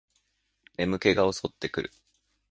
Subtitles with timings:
[0.79, 1.91] 眠気が襲ってくる